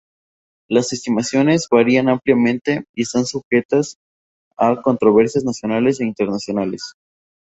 [0.67, 3.97] Las estimaciones varían ampliamente y están sujetas
[4.57, 6.95] a controversias nacionales e internacionales.